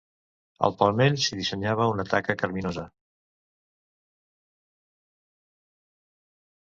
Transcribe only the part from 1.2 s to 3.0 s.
s'hi dissenyava una taca carminosa